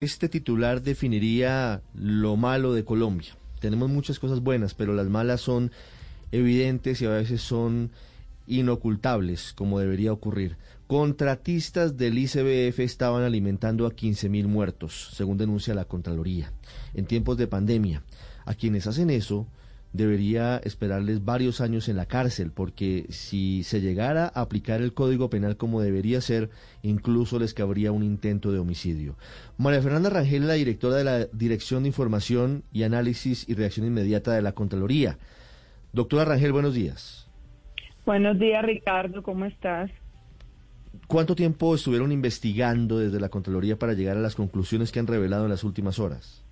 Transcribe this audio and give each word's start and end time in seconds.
este 0.00 0.28
titular 0.28 0.82
definiría 0.82 1.82
lo 1.92 2.36
malo 2.36 2.72
de 2.72 2.84
Colombia. 2.84 3.36
Tenemos 3.58 3.90
muchas 3.90 4.20
cosas 4.20 4.40
buenas, 4.40 4.74
pero 4.74 4.94
las 4.94 5.08
malas 5.08 5.40
son 5.40 5.72
evidentes 6.30 7.02
y 7.02 7.06
a 7.06 7.10
veces 7.10 7.40
son 7.40 7.90
inocultables, 8.46 9.52
como 9.54 9.80
debería 9.80 10.12
ocurrir. 10.12 10.56
Contratistas 10.86 11.96
del 11.96 12.16
ICBF 12.16 12.78
estaban 12.78 13.24
alimentando 13.24 13.86
a 13.86 13.90
15.000 13.90 14.46
muertos, 14.46 15.10
según 15.14 15.36
denuncia 15.36 15.74
la 15.74 15.84
Contraloría, 15.84 16.52
en 16.94 17.06
tiempos 17.06 17.36
de 17.36 17.48
pandemia. 17.48 18.04
A 18.44 18.54
quienes 18.54 18.86
hacen 18.86 19.10
eso, 19.10 19.48
debería 19.92 20.58
esperarles 20.58 21.24
varios 21.24 21.60
años 21.60 21.88
en 21.88 21.96
la 21.96 22.06
cárcel, 22.06 22.52
porque 22.52 23.06
si 23.10 23.62
se 23.62 23.80
llegara 23.80 24.30
a 24.34 24.42
aplicar 24.42 24.80
el 24.82 24.92
Código 24.92 25.30
Penal 25.30 25.56
como 25.56 25.80
debería 25.80 26.20
ser, 26.20 26.50
incluso 26.82 27.38
les 27.38 27.54
cabría 27.54 27.92
un 27.92 28.02
intento 28.02 28.52
de 28.52 28.58
homicidio. 28.58 29.16
María 29.56 29.82
Fernanda 29.82 30.10
Rangel, 30.10 30.46
la 30.46 30.54
directora 30.54 30.96
de 30.96 31.04
la 31.04 31.24
Dirección 31.26 31.82
de 31.82 31.88
Información 31.88 32.64
y 32.72 32.82
Análisis 32.82 33.48
y 33.48 33.54
Reacción 33.54 33.86
Inmediata 33.86 34.32
de 34.32 34.42
la 34.42 34.52
Contraloría. 34.52 35.18
Doctora 35.92 36.24
Rangel, 36.24 36.52
buenos 36.52 36.74
días. 36.74 37.28
Buenos 38.04 38.38
días, 38.38 38.64
Ricardo, 38.64 39.22
¿cómo 39.22 39.44
estás? 39.44 39.90
¿Cuánto 41.06 41.34
tiempo 41.34 41.74
estuvieron 41.74 42.12
investigando 42.12 42.98
desde 42.98 43.20
la 43.20 43.28
Contraloría 43.28 43.78
para 43.78 43.94
llegar 43.94 44.16
a 44.16 44.20
las 44.20 44.34
conclusiones 44.34 44.92
que 44.92 44.98
han 44.98 45.06
revelado 45.06 45.44
en 45.44 45.50
las 45.50 45.64
últimas 45.64 45.98
horas? 45.98 46.44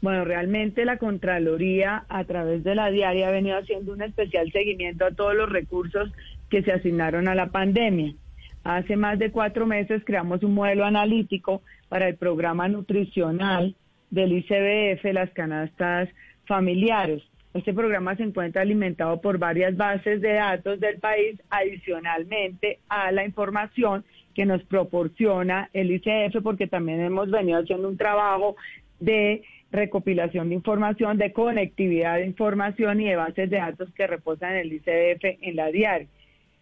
Bueno, 0.00 0.24
realmente 0.24 0.84
la 0.84 0.98
Contraloría 0.98 2.04
a 2.08 2.24
través 2.24 2.62
de 2.62 2.74
la 2.74 2.90
diaria 2.90 3.28
ha 3.28 3.32
venido 3.32 3.58
haciendo 3.58 3.92
un 3.92 4.02
especial 4.02 4.50
seguimiento 4.52 5.04
a 5.04 5.10
todos 5.10 5.34
los 5.34 5.50
recursos 5.50 6.12
que 6.50 6.62
se 6.62 6.72
asignaron 6.72 7.26
a 7.26 7.34
la 7.34 7.48
pandemia. 7.48 8.14
Hace 8.62 8.96
más 8.96 9.18
de 9.18 9.30
cuatro 9.30 9.66
meses 9.66 10.02
creamos 10.04 10.42
un 10.42 10.54
modelo 10.54 10.84
analítico 10.84 11.62
para 11.88 12.08
el 12.08 12.16
programa 12.16 12.68
nutricional 12.68 13.74
del 14.10 14.32
ICBF, 14.32 15.04
las 15.12 15.30
canastas 15.30 16.08
familiares. 16.46 17.22
Este 17.54 17.72
programa 17.72 18.14
se 18.14 18.22
encuentra 18.22 18.62
alimentado 18.62 19.20
por 19.20 19.38
varias 19.38 19.76
bases 19.76 20.20
de 20.20 20.34
datos 20.34 20.78
del 20.80 20.98
país, 20.98 21.40
adicionalmente 21.50 22.78
a 22.88 23.10
la 23.10 23.24
información 23.24 24.04
que 24.34 24.46
nos 24.46 24.62
proporciona 24.64 25.70
el 25.72 25.90
ICF, 25.90 26.42
porque 26.42 26.66
también 26.66 27.00
hemos 27.00 27.30
venido 27.30 27.58
haciendo 27.58 27.88
un 27.88 27.96
trabajo 27.96 28.54
de 29.00 29.42
recopilación 29.70 30.48
de 30.48 30.54
información, 30.54 31.18
de 31.18 31.32
conectividad 31.32 32.16
de 32.16 32.26
información 32.26 33.00
y 33.00 33.08
de 33.08 33.16
bases 33.16 33.50
de 33.50 33.58
datos 33.58 33.92
que 33.94 34.06
reposan 34.06 34.52
en 34.52 34.58
el 34.58 34.72
ICDF 34.72 35.24
en 35.42 35.56
la 35.56 35.70
diaria. 35.70 36.08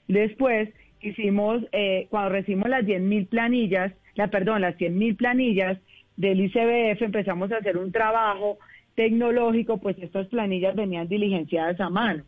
Después 0.09 0.71
hicimos, 1.01 1.63
eh, 1.73 2.07
cuando 2.11 2.31
recibimos 2.31 2.69
las 2.69 2.85
10.000 2.85 3.29
planillas, 3.29 3.93
la 4.15 4.29
perdón, 4.29 4.63
las 4.63 4.77
100.000 4.77 5.17
planillas 5.17 5.79
del 6.17 6.41
ICBF, 6.41 7.03
empezamos 7.03 7.53
a 7.53 7.59
hacer 7.59 7.77
un 7.77 7.93
trabajo 7.93 8.59
tecnológico, 8.95 9.79
pues 9.79 9.97
estas 9.99 10.27
planillas 10.29 10.75
venían 10.75 11.09
diligenciadas 11.09 11.79
a 11.81 11.91
mano. 11.91 12.25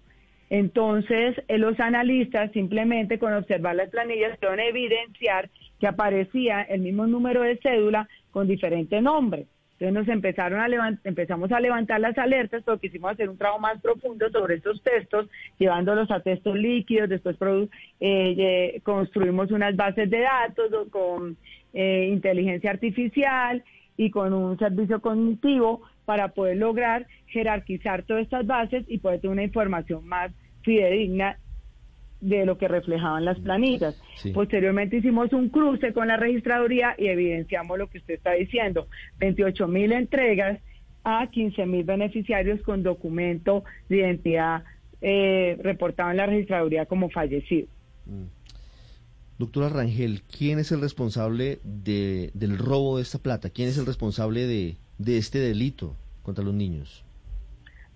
Entonces, 0.50 1.36
eh, 1.48 1.58
los 1.58 1.78
analistas 1.80 2.52
simplemente 2.52 3.18
con 3.18 3.32
observar 3.32 3.76
las 3.76 3.90
planillas 3.90 4.36
pudieron 4.38 4.60
evidenciar 4.60 5.50
que 5.78 5.86
aparecía 5.86 6.62
el 6.62 6.80
mismo 6.80 7.06
número 7.06 7.42
de 7.42 7.58
cédula 7.58 8.08
con 8.30 8.48
diferente 8.48 9.00
nombre. 9.00 9.46
Entonces 9.80 9.94
nos 9.94 10.08
empezaron 10.08 10.60
a 10.60 10.98
empezamos 11.04 11.52
a 11.52 11.60
levantar 11.60 12.00
las 12.00 12.18
alertas 12.18 12.64
porque 12.64 12.88
quisimos 12.88 13.12
hacer 13.12 13.28
un 13.28 13.38
trabajo 13.38 13.60
más 13.60 13.80
profundo 13.80 14.28
sobre 14.30 14.56
estos 14.56 14.82
textos, 14.82 15.28
llevándolos 15.56 16.10
a 16.10 16.20
textos 16.20 16.56
líquidos, 16.56 17.08
después 17.08 17.36
eh, 18.00 18.80
construimos 18.82 19.52
unas 19.52 19.76
bases 19.76 20.10
de 20.10 20.20
datos 20.20 20.88
con 20.90 21.36
eh, 21.74 22.08
inteligencia 22.10 22.70
artificial 22.70 23.62
y 23.96 24.10
con 24.10 24.32
un 24.32 24.58
servicio 24.58 25.00
cognitivo 25.00 25.82
para 26.04 26.28
poder 26.28 26.56
lograr 26.56 27.06
jerarquizar 27.28 28.02
todas 28.02 28.24
estas 28.24 28.46
bases 28.46 28.84
y 28.88 28.98
poder 28.98 29.20
tener 29.20 29.32
una 29.32 29.44
información 29.44 30.04
más 30.08 30.32
fidedigna 30.62 31.38
de 32.20 32.44
lo 32.44 32.58
que 32.58 32.68
reflejaban 32.68 33.24
las 33.24 33.38
planillas. 33.38 34.00
Posteriormente 34.34 34.96
hicimos 34.96 35.32
un 35.32 35.48
cruce 35.50 35.92
con 35.92 36.08
la 36.08 36.16
registraduría 36.16 36.94
y 36.98 37.08
evidenciamos 37.08 37.78
lo 37.78 37.88
que 37.88 37.98
usted 37.98 38.14
está 38.14 38.32
diciendo, 38.32 38.88
28 39.18 39.68
mil 39.68 39.92
entregas 39.92 40.60
a 41.04 41.28
15 41.30 41.66
mil 41.66 41.84
beneficiarios 41.84 42.60
con 42.62 42.82
documento 42.82 43.64
de 43.88 43.98
identidad 43.98 44.64
eh, 45.00 45.56
reportado 45.62 46.10
en 46.10 46.16
la 46.16 46.26
registraduría 46.26 46.86
como 46.86 47.08
fallecido. 47.08 47.68
Mm. 48.06 48.24
Doctora 49.38 49.68
Rangel, 49.68 50.22
¿quién 50.22 50.58
es 50.58 50.72
el 50.72 50.80
responsable 50.80 51.60
de, 51.62 52.32
del 52.34 52.58
robo 52.58 52.96
de 52.96 53.04
esta 53.04 53.20
plata? 53.20 53.50
¿Quién 53.50 53.68
es 53.68 53.78
el 53.78 53.86
responsable 53.86 54.48
de, 54.48 54.76
de 54.98 55.16
este 55.16 55.38
delito 55.38 55.94
contra 56.24 56.42
los 56.42 56.54
niños? 56.54 57.04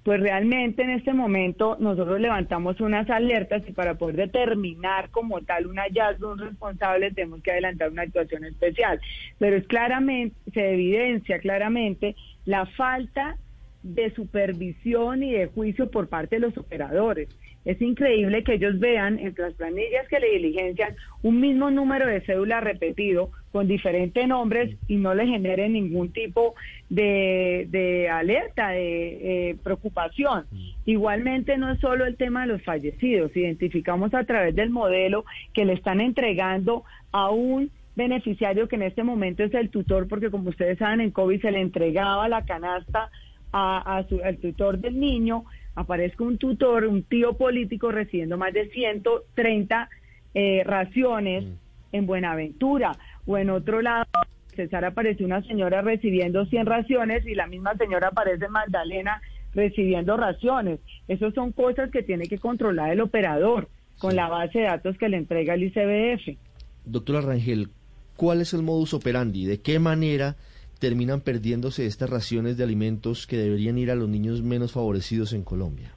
Pues 0.04 0.20
realmente 0.20 0.82
en 0.82 0.90
este 0.90 1.12
momento 1.12 1.76
nosotros 1.78 2.20
levantamos 2.20 2.80
unas 2.80 3.08
alertas 3.08 3.62
y 3.68 3.72
para 3.72 3.94
poder 3.94 4.16
determinar 4.16 5.10
como 5.10 5.40
tal 5.42 5.66
un 5.66 5.76
hallazgo, 5.76 6.32
un 6.32 6.38
responsable, 6.38 7.12
tenemos 7.12 7.42
que 7.42 7.52
adelantar 7.52 7.90
una 7.90 8.02
actuación 8.02 8.44
especial. 8.44 9.00
Pero 9.38 9.56
es 9.56 9.66
claramente, 9.66 10.34
se 10.52 10.72
evidencia 10.72 11.38
claramente 11.38 12.16
la 12.44 12.66
falta 12.66 13.36
de 13.82 14.10
supervisión 14.15 15.22
y 15.22 15.32
de 15.32 15.47
juicio 15.47 15.91
por 15.91 16.09
parte 16.09 16.37
de 16.37 16.41
los 16.41 16.56
operadores. 16.56 17.28
Es 17.65 17.81
increíble 17.81 18.43
que 18.43 18.54
ellos 18.54 18.78
vean 18.81 19.19
entre 19.20 19.44
las 19.44 19.54
planillas 19.54 20.09
que 20.09 20.19
le 20.19 20.32
diligencian 20.32 20.97
un 21.22 21.41
mismo 21.41 21.70
número 21.70 22.06
de 22.06 22.20
cédula 22.22 22.60
repetido 22.60 23.31
con 23.53 23.69
diferentes 23.69 24.26
nombres 24.26 24.76
y 24.88 24.97
no 24.97 25.15
le 25.15 25.26
genere 25.26 25.69
ningún 25.69 26.12
tipo 26.12 26.54
de, 26.88 28.09
alerta, 28.10 28.70
de 28.70 29.50
eh, 29.50 29.56
preocupación. 29.62 30.47
Igualmente 30.87 31.56
no 31.56 31.70
es 31.70 31.78
solo 31.78 32.04
el 32.04 32.16
tema 32.16 32.43
de 32.43 32.54
los 32.54 32.62
fallecidos, 32.62 33.37
identificamos 33.37 34.12
a 34.14 34.25
través 34.25 34.56
del 34.56 34.70
modelo 34.70 35.25
que 35.54 35.64
le 35.64 35.75
están 35.75 36.00
entregando 36.00 36.84
a 37.12 37.31
un 37.31 37.70
beneficiario 37.94 38.69
que 38.69 38.76
en 38.76 38.82
este 38.82 39.04
momento 39.04 39.44
es 39.44 39.54
el 39.54 39.70
tutor, 39.70 40.09
porque 40.09 40.31
como 40.31 40.49
ustedes 40.49 40.78
saben 40.78 41.00
en 41.00 41.10
COVID 41.10 41.41
se 41.41 41.50
le 41.50 41.60
entregaba 41.60 42.28
la 42.28 42.44
canasta 42.44 43.10
a, 43.52 44.04
su, 44.08 44.20
al 44.22 44.38
tutor 44.38 44.78
del 44.78 44.98
niño, 44.98 45.44
aparezca 45.74 46.24
un 46.24 46.38
tutor, 46.38 46.84
un 46.84 47.02
tío 47.02 47.34
político 47.34 47.90
recibiendo 47.90 48.36
más 48.38 48.52
de 48.52 48.68
130 48.70 49.88
eh, 50.34 50.62
raciones 50.64 51.44
mm. 51.44 51.54
en 51.92 52.06
Buenaventura. 52.06 52.96
O 53.26 53.38
en 53.38 53.50
otro 53.50 53.82
lado, 53.82 54.06
César 54.54 54.84
aparece 54.84 55.24
una 55.24 55.42
señora 55.42 55.82
recibiendo 55.82 56.46
100 56.46 56.66
raciones 56.66 57.26
y 57.26 57.34
la 57.34 57.46
misma 57.46 57.76
señora 57.76 58.08
aparece 58.08 58.46
en 58.46 58.52
Magdalena 58.52 59.20
recibiendo 59.54 60.16
raciones. 60.16 60.80
Esas 61.08 61.34
son 61.34 61.52
cosas 61.52 61.90
que 61.90 62.02
tiene 62.02 62.26
que 62.26 62.38
controlar 62.38 62.90
el 62.90 63.00
operador 63.00 63.69
con 63.98 64.16
la 64.16 64.28
base 64.28 64.60
de 64.60 64.64
datos 64.64 64.96
que 64.98 65.08
le 65.08 65.19
entrega 65.19 65.54
el 65.54 65.64
ICBF. 65.64 66.38
Doctora 66.84 67.20
Rangel, 67.20 67.69
¿cuál 68.16 68.40
es 68.40 68.54
el 68.54 68.62
modus 68.62 68.94
operandi? 68.94 69.44
¿De 69.44 69.60
qué 69.60 69.78
manera 69.78 70.36
terminan 70.82 71.20
perdiéndose 71.20 71.87
estas 71.87 72.10
raciones 72.10 72.56
de 72.56 72.65
alimentos 72.65 73.28
que 73.28 73.37
deberían 73.37 73.78
ir 73.78 73.93
a 73.93 73.94
los 73.94 74.09
niños 74.09 74.43
menos 74.43 74.72
favorecidos 74.72 75.32
en 75.32 75.44
Colombia? 75.44 75.93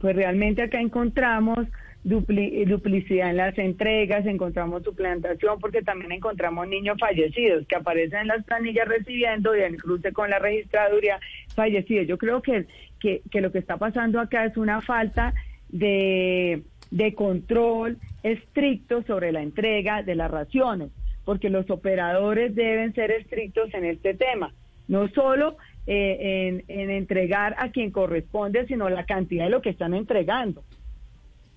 Pues 0.00 0.16
realmente 0.16 0.62
acá 0.62 0.80
encontramos 0.80 1.58
duplicidad 2.04 3.28
en 3.28 3.36
las 3.36 3.58
entregas, 3.58 4.24
encontramos 4.24 4.82
suplantación 4.82 5.60
porque 5.60 5.82
también 5.82 6.12
encontramos 6.12 6.66
niños 6.68 6.96
fallecidos 6.98 7.66
que 7.66 7.76
aparecen 7.76 8.20
en 8.20 8.28
las 8.28 8.42
planillas 8.46 8.88
recibiendo 8.88 9.54
y 9.54 9.60
en 9.60 9.76
cruce 9.76 10.10
con 10.14 10.30
la 10.30 10.38
registraduría 10.38 11.20
fallecidos. 11.54 12.06
Yo 12.06 12.16
creo 12.16 12.40
que, 12.40 12.66
que, 12.98 13.20
que 13.30 13.42
lo 13.42 13.52
que 13.52 13.58
está 13.58 13.76
pasando 13.76 14.20
acá 14.20 14.46
es 14.46 14.56
una 14.56 14.80
falta 14.80 15.34
de, 15.68 16.62
de 16.90 17.14
control 17.14 17.98
estricto 18.22 19.02
sobre 19.02 19.32
la 19.32 19.42
entrega 19.42 20.02
de 20.02 20.14
las 20.14 20.30
raciones 20.30 20.88
porque 21.28 21.50
los 21.50 21.68
operadores 21.68 22.54
deben 22.54 22.94
ser 22.94 23.10
estrictos 23.10 23.68
en 23.74 23.84
este 23.84 24.14
tema, 24.14 24.54
no 24.86 25.08
solo 25.08 25.58
eh, 25.86 26.64
en, 26.68 26.90
entregar 26.90 27.54
a 27.58 27.70
quien 27.70 27.90
corresponde, 27.90 28.66
sino 28.66 28.88
la 28.88 29.04
cantidad 29.04 29.44
de 29.44 29.50
lo 29.50 29.60
que 29.60 29.68
están 29.68 29.92
entregando. 29.92 30.64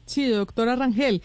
Sí, 0.03 0.29
doctora 0.29 0.75
Rangel. 0.75 1.21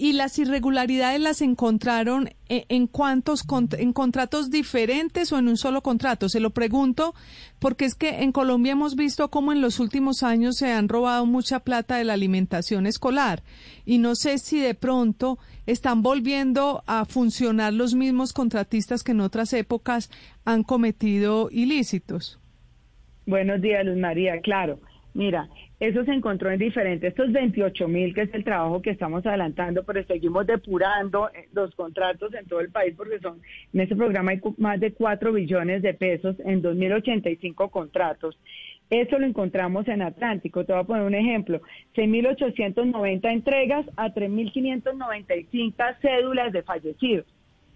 ¿Y 0.00 0.12
las 0.12 0.38
irregularidades 0.38 1.20
las 1.20 1.42
encontraron 1.42 2.28
e, 2.48 2.66
en, 2.68 2.86
cuántos 2.86 3.44
en 3.76 3.92
contratos 3.92 4.48
diferentes 4.48 5.32
o 5.32 5.38
en 5.38 5.48
un 5.48 5.56
solo 5.56 5.82
contrato? 5.82 6.28
Se 6.28 6.38
lo 6.38 6.50
pregunto 6.50 7.16
porque 7.58 7.84
es 7.84 7.96
que 7.96 8.22
en 8.22 8.30
Colombia 8.30 8.72
hemos 8.72 8.94
visto 8.94 9.28
cómo 9.28 9.50
en 9.50 9.60
los 9.60 9.80
últimos 9.80 10.22
años 10.22 10.56
se 10.56 10.70
han 10.70 10.88
robado 10.88 11.26
mucha 11.26 11.58
plata 11.58 11.96
de 11.96 12.04
la 12.04 12.12
alimentación 12.12 12.86
escolar 12.86 13.42
y 13.84 13.98
no 13.98 14.14
sé 14.14 14.38
si 14.38 14.60
de 14.60 14.74
pronto 14.74 15.40
están 15.66 16.00
volviendo 16.00 16.84
a 16.86 17.04
funcionar 17.04 17.72
los 17.72 17.96
mismos 17.96 18.32
contratistas 18.32 19.02
que 19.02 19.10
en 19.10 19.20
otras 19.20 19.52
épocas 19.52 20.12
han 20.44 20.62
cometido 20.62 21.48
ilícitos. 21.50 22.38
Buenos 23.26 23.60
días, 23.60 23.84
Luz 23.84 23.98
María. 23.98 24.40
Claro, 24.42 24.78
Mira, 25.18 25.48
eso 25.80 26.04
se 26.04 26.12
encontró 26.12 26.50
en 26.50 26.58
diferentes, 26.58 27.10
estos 27.10 27.30
28 27.30 27.86
mil, 27.86 28.12
que 28.12 28.22
es 28.22 28.34
el 28.34 28.42
trabajo 28.42 28.82
que 28.82 28.90
estamos 28.90 29.24
adelantando, 29.24 29.84
pero 29.84 30.02
seguimos 30.04 30.44
depurando 30.44 31.30
eh, 31.30 31.48
los 31.52 31.72
contratos 31.76 32.34
en 32.34 32.46
todo 32.46 32.58
el 32.60 32.70
país 32.70 32.94
porque 32.96 33.20
son, 33.20 33.40
en 33.72 33.80
este 33.80 33.94
programa 33.94 34.32
hay 34.32 34.40
más 34.56 34.80
de 34.80 34.92
4 34.92 35.32
billones 35.32 35.82
de 35.82 35.94
pesos 35.94 36.34
en 36.44 36.62
2.085 36.62 37.70
contratos. 37.70 38.36
Eso 38.90 39.20
lo 39.20 39.26
encontramos 39.26 39.86
en 39.86 40.02
Atlántico. 40.02 40.64
Te 40.64 40.72
voy 40.72 40.82
a 40.82 40.84
poner 40.84 41.04
un 41.04 41.14
ejemplo. 41.14 41.60
6.890 41.94 43.30
entregas 43.30 43.86
a 43.96 44.12
3.595 44.12 46.00
cédulas 46.00 46.52
de 46.52 46.62
fallecidos. 46.62 47.26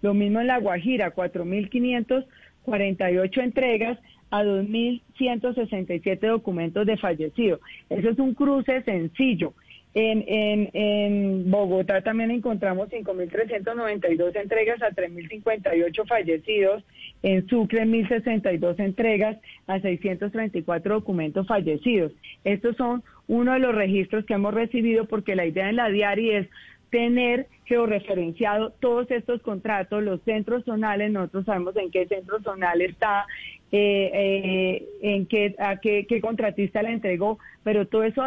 Lo 0.01 0.13
mismo 0.13 0.41
en 0.41 0.47
La 0.47 0.59
Guajira, 0.59 1.15
4.548 1.15 3.43
entregas 3.43 3.97
a 4.33 4.43
2.167 4.43 6.19
documentos 6.27 6.87
de 6.87 6.97
fallecidos. 6.97 7.59
Eso 7.87 8.09
es 8.09 8.17
un 8.17 8.33
cruce 8.33 8.81
sencillo. 8.81 9.53
En, 9.93 10.25
en, 10.27 10.69
en 10.73 11.51
Bogotá 11.51 12.01
también 12.01 12.31
encontramos 12.31 12.89
5.392 12.89 14.35
entregas 14.35 14.81
a 14.81 14.89
3.058 14.89 16.07
fallecidos. 16.07 16.83
En 17.21 17.47
Sucre, 17.47 17.85
1.062 17.85 18.79
entregas 18.79 19.37
a 19.67 19.79
634 19.79 20.95
documentos 20.95 21.45
fallecidos. 21.45 22.11
Estos 22.43 22.75
son 22.75 23.03
uno 23.27 23.53
de 23.53 23.59
los 23.59 23.75
registros 23.75 24.25
que 24.25 24.33
hemos 24.33 24.55
recibido 24.55 25.05
porque 25.05 25.35
la 25.35 25.45
idea 25.45 25.69
en 25.69 25.75
la 25.75 25.89
diaria 25.89 26.39
es 26.39 26.47
tener 26.89 27.47
georreferenciado 27.65 28.71
todos 28.79 29.09
estos 29.09 29.41
contratos, 29.41 30.03
los 30.03 30.21
centros 30.21 30.63
zonales, 30.63 31.11
nosotros 31.11 31.45
sabemos 31.45 31.75
en 31.75 31.89
qué 31.89 32.05
centro 32.07 32.39
zonal 32.43 32.81
está, 32.81 33.25
eh, 33.75 34.11
eh, 34.13 34.87
en 35.01 35.25
qué, 35.25 35.55
a 35.57 35.77
qué, 35.77 36.05
contratista 36.21 36.83
le 36.83 36.91
entregó, 36.91 37.39
pero 37.63 37.87
todo 37.87 38.03
eso, 38.03 38.21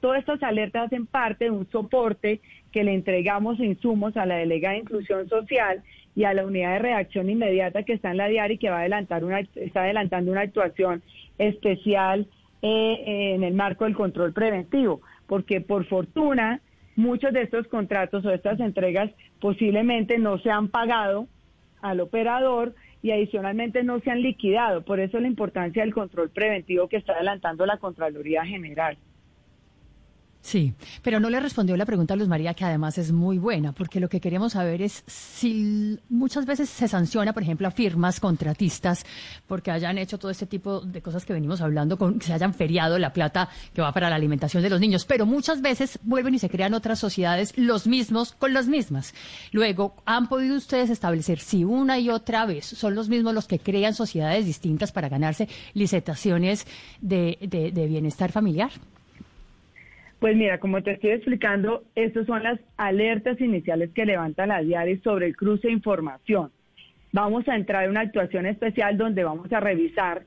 todas 0.00 0.20
estas 0.20 0.40
alertas 0.44 0.86
hacen 0.86 1.06
parte 1.06 1.46
de 1.46 1.50
un 1.50 1.68
soporte 1.72 2.40
que 2.70 2.84
le 2.84 2.94
entregamos 2.94 3.58
insumos 3.58 4.16
a 4.16 4.26
la 4.26 4.36
delegada 4.36 4.74
de 4.74 4.82
inclusión 4.82 5.28
social 5.28 5.82
y 6.14 6.22
a 6.22 6.34
la 6.34 6.46
unidad 6.46 6.74
de 6.74 6.78
reacción 6.78 7.28
inmediata 7.28 7.82
que 7.82 7.94
está 7.94 8.12
en 8.12 8.18
la 8.18 8.28
diaria 8.28 8.54
y 8.54 8.58
que 8.58 8.70
va 8.70 8.76
a 8.76 8.80
adelantar 8.82 9.24
una, 9.24 9.40
está 9.40 9.82
adelantando 9.82 10.30
una 10.30 10.42
actuación 10.42 11.02
especial 11.36 12.28
eh, 12.62 13.32
en 13.34 13.42
el 13.42 13.54
marco 13.54 13.82
del 13.82 13.96
control 13.96 14.32
preventivo, 14.32 15.00
porque 15.26 15.60
por 15.60 15.84
fortuna 15.86 16.60
muchos 16.94 17.32
de 17.32 17.42
estos 17.42 17.66
contratos 17.66 18.24
o 18.24 18.30
estas 18.30 18.60
entregas 18.60 19.10
posiblemente 19.40 20.16
no 20.18 20.38
se 20.38 20.50
han 20.52 20.68
pagado 20.68 21.26
al 21.80 21.98
operador 21.98 22.76
y 23.02 23.10
adicionalmente 23.10 23.82
no 23.82 24.00
se 24.00 24.10
han 24.10 24.22
liquidado. 24.22 24.84
Por 24.84 25.00
eso 25.00 25.18
la 25.18 25.26
importancia 25.26 25.82
del 25.82 25.92
control 25.92 26.30
preventivo 26.30 26.88
que 26.88 26.96
está 26.96 27.14
adelantando 27.14 27.66
la 27.66 27.78
Contraloría 27.78 28.44
General. 28.44 28.96
Sí, 30.42 30.74
pero 31.02 31.20
no 31.20 31.30
le 31.30 31.38
respondió 31.38 31.76
la 31.76 31.86
pregunta 31.86 32.14
a 32.14 32.16
Luz 32.16 32.26
María, 32.26 32.52
que 32.52 32.64
además 32.64 32.98
es 32.98 33.12
muy 33.12 33.38
buena, 33.38 33.72
porque 33.72 34.00
lo 34.00 34.08
que 34.08 34.20
queremos 34.20 34.54
saber 34.54 34.82
es 34.82 35.04
si 35.06 36.00
muchas 36.08 36.46
veces 36.46 36.68
se 36.68 36.88
sanciona, 36.88 37.32
por 37.32 37.44
ejemplo, 37.44 37.68
a 37.68 37.70
firmas 37.70 38.18
contratistas 38.18 39.06
porque 39.46 39.70
hayan 39.70 39.98
hecho 39.98 40.18
todo 40.18 40.32
este 40.32 40.46
tipo 40.46 40.80
de 40.80 41.00
cosas 41.00 41.24
que 41.24 41.32
venimos 41.32 41.60
hablando, 41.60 41.96
con, 41.96 42.18
que 42.18 42.26
se 42.26 42.32
hayan 42.32 42.54
feriado 42.54 42.98
la 42.98 43.12
plata 43.12 43.48
que 43.72 43.82
va 43.82 43.92
para 43.92 44.10
la 44.10 44.16
alimentación 44.16 44.64
de 44.64 44.70
los 44.70 44.80
niños, 44.80 45.04
pero 45.04 45.26
muchas 45.26 45.62
veces 45.62 46.00
vuelven 46.02 46.34
y 46.34 46.40
se 46.40 46.50
crean 46.50 46.74
otras 46.74 46.98
sociedades 46.98 47.56
los 47.56 47.86
mismos 47.86 48.32
con 48.32 48.52
las 48.52 48.66
mismas. 48.66 49.14
Luego, 49.52 49.94
¿han 50.06 50.28
podido 50.28 50.56
ustedes 50.56 50.90
establecer 50.90 51.38
si 51.38 51.62
una 51.62 52.00
y 52.00 52.10
otra 52.10 52.46
vez 52.46 52.66
son 52.66 52.96
los 52.96 53.08
mismos 53.08 53.32
los 53.32 53.46
que 53.46 53.60
crean 53.60 53.94
sociedades 53.94 54.44
distintas 54.44 54.90
para 54.90 55.08
ganarse 55.08 55.48
licitaciones 55.72 56.66
de, 57.00 57.38
de 57.72 57.86
bienestar 57.86 58.32
familiar? 58.32 58.72
Pues 60.22 60.36
mira, 60.36 60.60
como 60.60 60.84
te 60.84 60.92
estoy 60.92 61.10
explicando, 61.10 61.82
estas 61.96 62.26
son 62.26 62.44
las 62.44 62.60
alertas 62.76 63.40
iniciales 63.40 63.90
que 63.92 64.06
levanta 64.06 64.46
la 64.46 64.60
diaria 64.60 64.96
sobre 65.02 65.26
el 65.26 65.36
cruce 65.36 65.66
de 65.66 65.72
información. 65.72 66.52
Vamos 67.10 67.48
a 67.48 67.56
entrar 67.56 67.82
en 67.82 67.90
una 67.90 68.02
actuación 68.02 68.46
especial 68.46 68.96
donde 68.96 69.24
vamos 69.24 69.52
a 69.52 69.58
revisar 69.58 70.22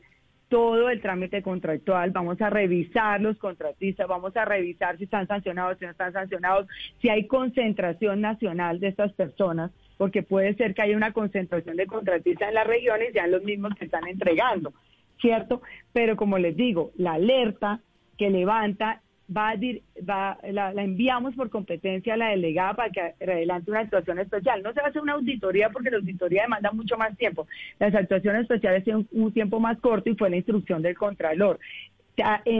todo 0.49 0.89
el 0.89 1.01
trámite 1.01 1.41
contractual, 1.41 2.11
vamos 2.11 2.41
a 2.41 2.49
revisar 2.49 3.21
los 3.21 3.37
contratistas, 3.37 4.05
vamos 4.05 4.35
a 4.35 4.43
revisar 4.43 4.97
si 4.97 5.05
están 5.05 5.27
sancionados, 5.27 5.77
si 5.79 5.85
no 5.85 5.91
están 5.91 6.11
sancionados, 6.11 6.67
si 7.01 7.07
hay 7.07 7.25
concentración 7.25 8.19
nacional 8.19 8.81
de 8.81 8.89
estas 8.89 9.13
personas, 9.13 9.71
porque 9.95 10.23
puede 10.23 10.55
ser 10.55 10.73
que 10.73 10.81
haya 10.81 10.97
una 10.97 11.13
concentración 11.13 11.77
de 11.77 11.87
contratistas 11.87 12.49
en 12.49 12.55
las 12.55 12.67
regiones 12.67 13.13
y 13.15 13.29
los 13.29 13.43
mismos 13.43 13.73
que 13.75 13.85
están 13.85 14.05
entregando, 14.09 14.73
¿cierto? 15.21 15.61
Pero 15.93 16.17
como 16.17 16.37
les 16.37 16.57
digo, 16.57 16.91
la 16.97 17.13
alerta 17.13 17.79
que 18.17 18.29
levanta 18.29 19.01
va, 19.29 19.53
va 20.07 20.37
la, 20.51 20.71
enviamos 20.71 21.35
por 21.35 21.49
competencia 21.49 22.13
a 22.13 22.17
la 22.17 22.29
delegada 22.29 22.73
para 22.73 22.89
que 22.89 23.01
adelante 23.23 23.71
una 23.71 23.81
actuación 23.81 24.19
especial. 24.19 24.61
No 24.63 24.73
se 24.73 24.79
va 24.81 24.87
a 24.87 24.89
hacer 24.89 25.01
una 25.01 25.13
auditoría 25.13 25.69
porque 25.69 25.89
la 25.89 25.97
auditoría 25.97 26.43
demanda 26.43 26.71
mucho 26.71 26.97
más 26.97 27.17
tiempo. 27.17 27.47
Las 27.79 27.93
actuaciones 27.93 28.43
especiales 28.43 28.83
tienen 28.83 29.07
un, 29.11 29.31
tiempo 29.31 29.59
más 29.59 29.77
corto 29.79 30.09
y 30.09 30.15
fue 30.15 30.29
la 30.29 30.37
instrucción 30.37 30.81
del 30.81 30.95
Contralor. 30.95 31.59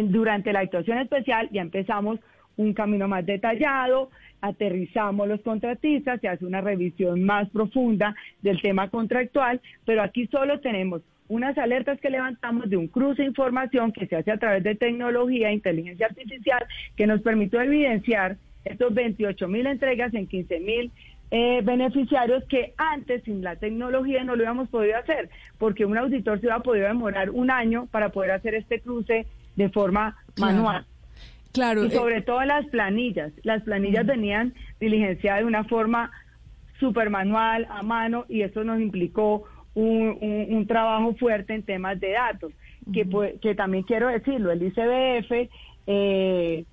Durante 0.05 0.51
la 0.51 0.59
actuación 0.59 0.97
especial 0.97 1.49
ya 1.51 1.61
empezamos 1.61 2.19
un 2.57 2.73
camino 2.73 3.07
más 3.07 3.25
detallado, 3.25 4.09
aterrizamos 4.41 5.27
los 5.27 5.41
contratistas, 5.41 6.21
se 6.21 6.27
hace 6.27 6.45
una 6.45 6.61
revisión 6.61 7.23
más 7.23 7.49
profunda 7.49 8.15
del 8.41 8.61
tema 8.61 8.89
contractual, 8.89 9.61
pero 9.85 10.01
aquí 10.01 10.27
solo 10.27 10.59
tenemos 10.59 11.01
unas 11.27 11.57
alertas 11.57 11.99
que 11.99 12.09
levantamos 12.09 12.69
de 12.69 12.77
un 12.77 12.87
cruce 12.87 13.23
de 13.23 13.27
información 13.27 13.91
que 13.91 14.07
se 14.07 14.15
hace 14.15 14.31
a 14.31 14.37
través 14.37 14.63
de 14.63 14.75
tecnología, 14.75 15.51
inteligencia 15.51 16.07
artificial, 16.07 16.65
que 16.95 17.07
nos 17.07 17.21
permitió 17.21 17.61
evidenciar 17.61 18.37
estos 18.63 18.93
28 18.93 19.47
mil 19.47 19.67
entregas 19.67 20.13
en 20.13 20.27
15 20.27 20.59
mil 20.59 20.91
eh, 21.31 21.61
beneficiarios 21.63 22.43
que 22.45 22.73
antes 22.77 23.23
sin 23.23 23.43
la 23.43 23.55
tecnología 23.55 24.23
no 24.23 24.35
lo 24.35 24.43
habíamos 24.43 24.69
podido 24.69 24.97
hacer, 24.97 25.29
porque 25.57 25.85
un 25.85 25.97
auditor 25.97 26.39
se 26.39 26.47
iba 26.47 26.55
a 26.55 26.63
poder 26.63 26.87
demorar 26.87 27.31
un 27.31 27.49
año 27.49 27.87
para 27.87 28.09
poder 28.09 28.31
hacer 28.31 28.53
este 28.55 28.79
cruce 28.79 29.25
de 29.55 29.69
forma 29.69 30.15
manual. 30.37 30.85
Claro. 31.51 31.85
Y 31.85 31.87
eh, 31.87 31.91
sobre 31.91 32.21
todo 32.21 32.43
las 32.43 32.65
planillas. 32.67 33.31
Las 33.43 33.63
planillas 33.63 34.05
venían 34.05 34.53
diligenciadas 34.79 35.41
de 35.41 35.45
una 35.45 35.63
forma 35.63 36.11
super 36.79 37.09
manual, 37.09 37.65
a 37.69 37.81
mano, 37.81 38.25
y 38.27 38.41
eso 38.41 38.63
nos 38.63 38.79
implicó 38.79 39.45
un, 39.75 40.65
trabajo 40.67 41.13
fuerte 41.15 41.53
en 41.53 41.63
temas 41.63 41.99
de 41.99 42.11
datos, 42.11 42.53
que, 42.93 43.07
que 43.41 43.55
también 43.55 43.83
quiero 43.83 44.07
decirlo, 44.07 44.51
el 44.51 44.63
ICBF 44.63 45.49
eh, 45.87 46.65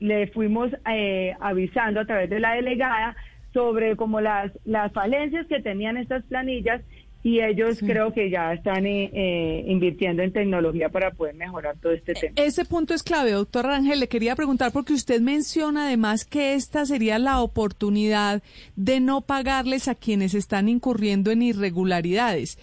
le 0.00 0.26
fuimos 0.28 0.70
eh, 0.90 1.34
avisando 1.40 2.00
a 2.00 2.04
través 2.04 2.28
de 2.28 2.40
la 2.40 2.54
delegada 2.54 3.16
sobre 3.52 3.96
como 3.96 4.20
las, 4.20 4.52
las 4.64 4.92
falencias 4.92 5.46
que 5.46 5.62
tenían 5.62 5.96
estas 5.96 6.24
planillas 6.24 6.82
y 7.24 7.40
ellos 7.40 7.78
creo 7.80 8.12
que 8.12 8.28
ya 8.28 8.52
están 8.52 8.84
eh, 8.84 9.10
eh, 9.14 9.64
invirtiendo 9.66 10.22
en 10.22 10.30
tecnología 10.30 10.90
para 10.90 11.10
poder 11.10 11.34
mejorar 11.34 11.74
todo 11.80 11.92
este 11.92 12.12
tema. 12.12 12.34
Ese 12.36 12.66
punto 12.66 12.92
es 12.92 13.02
clave, 13.02 13.30
doctor 13.30 13.64
Rangel. 13.64 13.98
Le 13.98 14.08
quería 14.08 14.36
preguntar 14.36 14.72
porque 14.72 14.92
usted 14.92 15.22
menciona 15.22 15.86
además 15.86 16.26
que 16.26 16.52
esta 16.52 16.84
sería 16.84 17.18
la 17.18 17.40
oportunidad 17.40 18.42
de 18.76 19.00
no 19.00 19.22
pagarles 19.22 19.88
a 19.88 19.94
quienes 19.94 20.34
están 20.34 20.68
incurriendo 20.68 21.30
en 21.30 21.40
irregularidades. 21.40 22.58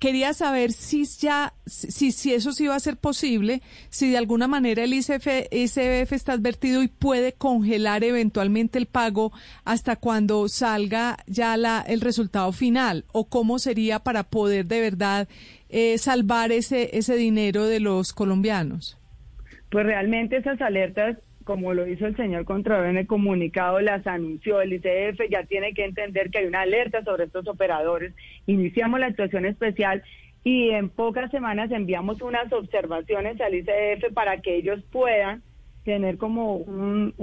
Quería 0.00 0.32
saber 0.32 0.72
si 0.72 1.04
ya, 1.04 1.52
si, 1.66 2.10
si 2.10 2.32
eso 2.32 2.52
sí 2.52 2.66
va 2.66 2.74
a 2.74 2.80
ser 2.80 2.96
posible, 2.96 3.60
si 3.90 4.10
de 4.10 4.16
alguna 4.16 4.48
manera 4.48 4.82
el 4.82 4.94
ICF, 4.94 6.12
está 6.12 6.32
advertido 6.32 6.82
y 6.82 6.88
puede 6.88 7.34
congelar 7.34 8.02
eventualmente 8.02 8.78
el 8.78 8.86
pago 8.86 9.30
hasta 9.66 9.96
cuando 9.96 10.48
salga 10.48 11.18
ya 11.26 11.58
la, 11.58 11.84
el 11.86 12.00
resultado 12.00 12.50
final, 12.52 13.04
o 13.12 13.28
cómo 13.28 13.58
sería 13.58 13.98
para 13.98 14.22
poder 14.22 14.64
de 14.64 14.80
verdad 14.80 15.28
eh, 15.68 15.98
salvar 15.98 16.50
ese, 16.50 16.96
ese 16.96 17.16
dinero 17.16 17.66
de 17.66 17.80
los 17.80 18.14
colombianos. 18.14 18.96
Pues 19.70 19.84
realmente 19.84 20.38
esas 20.38 20.62
alertas 20.62 21.18
como 21.50 21.74
lo 21.74 21.84
hizo 21.84 22.06
el 22.06 22.14
señor 22.14 22.44
Contralor 22.44 22.86
en 22.86 22.96
el 22.96 23.08
comunicado, 23.08 23.80
las 23.80 24.06
anunció. 24.06 24.60
El 24.60 24.72
ICF 24.74 25.28
ya 25.28 25.42
tiene 25.42 25.74
que 25.74 25.84
entender 25.84 26.30
que 26.30 26.38
hay 26.38 26.46
una 26.46 26.60
alerta 26.60 27.02
sobre 27.02 27.24
estos 27.24 27.48
operadores. 27.48 28.14
Iniciamos 28.46 29.00
la 29.00 29.06
actuación 29.06 29.44
especial 29.44 30.00
y 30.44 30.70
en 30.70 30.90
pocas 30.90 31.28
semanas 31.32 31.72
enviamos 31.72 32.22
unas 32.22 32.52
observaciones 32.52 33.40
al 33.40 33.56
ICF 33.56 34.12
para 34.14 34.40
que 34.40 34.58
ellos 34.58 34.80
puedan 34.92 35.42
tener 35.84 36.18
como 36.18 36.54
un, 36.54 37.14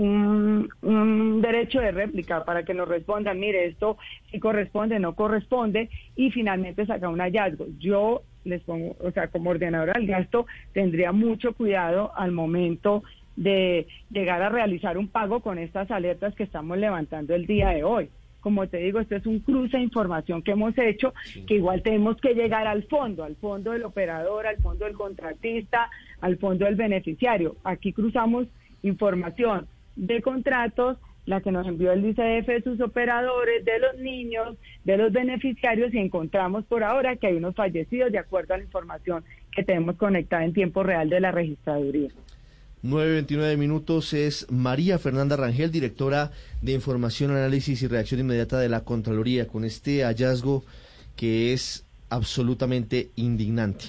un, 0.81 1.41
derecho 1.41 1.79
de 1.79 1.91
réplica 1.91 2.43
para 2.43 2.63
que 2.63 2.73
nos 2.73 2.89
respondan, 2.89 3.39
mire, 3.39 3.67
esto 3.67 3.97
si 4.29 4.41
corresponde, 4.41 4.99
no 4.99 5.15
corresponde, 5.15 5.89
y 6.17 6.31
finalmente 6.31 6.85
saca 6.85 7.07
un 7.07 7.21
hallazgo. 7.21 7.67
Yo 7.79 8.23
les 8.43 8.61
pongo, 8.63 8.97
o 8.99 9.11
sea, 9.11 9.29
como 9.29 9.51
ordenadora 9.51 9.93
del 9.93 10.07
gasto, 10.07 10.47
tendría 10.73 11.13
mucho 11.13 11.53
cuidado 11.53 12.11
al 12.17 12.33
momento 12.33 13.03
de 13.37 13.87
llegar 14.09 14.41
a 14.41 14.49
realizar 14.49 14.97
un 14.97 15.07
pago 15.07 15.39
con 15.39 15.59
estas 15.59 15.89
alertas 15.91 16.35
que 16.35 16.43
estamos 16.43 16.77
levantando 16.77 17.33
el 17.33 17.45
día 17.45 17.69
de 17.69 17.85
hoy. 17.85 18.09
como 18.41 18.67
te 18.67 18.77
digo, 18.77 18.99
esto 18.99 19.15
es 19.15 19.25
un 19.25 19.39
cruce 19.39 19.75
de 19.75 19.83
información 19.83 20.41
que 20.41 20.51
hemos 20.51 20.77
hecho, 20.77 21.13
que 21.47 21.55
igual 21.55 21.81
tenemos 21.81 22.15
que 22.21 22.33
llegar 22.33 22.65
al 22.65 22.83
fondo, 22.83 23.25
al 23.25 23.35
fondo 23.35 23.71
del 23.71 23.83
operador, 23.83 24.47
al 24.47 24.57
fondo 24.57 24.85
del 24.85 24.93
contratista, 24.93 25.89
al 26.21 26.37
fondo 26.37 26.63
del 26.65 26.75
beneficiario. 26.75 27.57
Aquí 27.65 27.91
cruzamos 27.91 28.47
información 28.83 29.67
de 29.97 30.21
contratos, 30.21 30.97
la 31.25 31.41
que 31.41 31.51
nos 31.51 31.67
envió 31.67 31.91
el 31.91 32.05
ICF 32.05 32.47
de 32.47 32.61
sus 32.63 32.79
operadores, 32.79 33.65
de 33.65 33.79
los 33.79 33.97
niños, 33.97 34.55
de 34.85 34.95
los 34.95 35.11
beneficiarios 35.11 35.93
y 35.93 35.97
encontramos 35.97 36.63
por 36.65 36.85
ahora 36.85 37.17
que 37.17 37.27
hay 37.27 37.35
unos 37.35 37.53
fallecidos 37.53 38.13
de 38.13 38.19
acuerdo 38.19 38.53
a 38.53 38.57
la 38.57 38.63
información 38.63 39.25
que 39.51 39.63
tenemos 39.63 39.97
conectada 39.97 40.45
en 40.45 40.53
tiempo 40.53 40.83
real 40.83 41.09
de 41.09 41.19
la 41.19 41.31
registraduría. 41.31 42.09
9.29 42.87 43.57
minutos 43.57 44.13
es 44.13 44.49
María 44.49 44.97
Fernanda 44.97 45.35
Rangel, 45.35 45.73
directora 45.73 46.31
de 46.61 46.71
Información, 46.71 47.31
Análisis 47.31 47.81
y 47.81 47.87
Reacción 47.87 48.21
Inmediata 48.21 48.59
de 48.59 48.69
la 48.69 48.85
Contraloría, 48.85 49.45
con 49.45 49.65
este 49.65 50.05
hallazgo 50.05 50.63
que 51.17 51.51
es 51.51 51.83
absolutamente 52.09 53.09
indignante. 53.17 53.83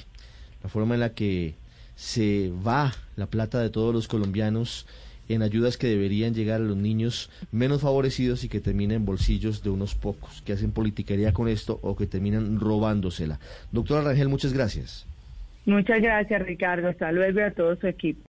La 0.64 0.68
forma 0.68 0.94
en 0.94 1.00
la 1.00 1.10
que 1.10 1.54
se 1.94 2.50
va 2.66 2.92
la 3.14 3.26
plata 3.26 3.60
de 3.60 3.70
todos 3.70 3.94
los 3.94 4.08
colombianos 4.08 4.84
en 5.28 5.42
ayudas 5.42 5.76
que 5.76 5.86
deberían 5.86 6.34
llegar 6.34 6.60
a 6.60 6.64
los 6.64 6.76
niños 6.76 7.30
menos 7.52 7.82
favorecidos 7.82 8.42
y 8.42 8.48
que 8.48 8.58
terminan 8.58 8.96
en 8.96 9.04
bolsillos 9.04 9.62
de 9.62 9.70
unos 9.70 9.94
pocos, 9.94 10.42
que 10.42 10.54
hacen 10.54 10.72
politiquería 10.72 11.32
con 11.32 11.46
esto 11.46 11.78
o 11.82 11.94
que 11.94 12.08
terminan 12.08 12.58
robándosela. 12.58 13.38
Doctora 13.70 14.02
Rangel, 14.02 14.28
muchas 14.28 14.52
gracias. 14.52 15.06
Muchas 15.66 16.00
gracias, 16.00 16.42
Ricardo. 16.42 16.88
Hasta 16.88 17.12
luego 17.12 17.38
y 17.38 17.42
a 17.44 17.52
todo 17.52 17.76
su 17.76 17.86
equipo. 17.86 18.22